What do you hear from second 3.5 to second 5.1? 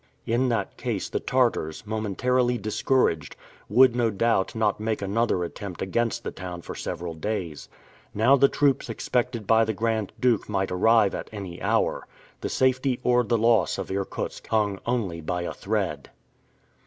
would no doubt not make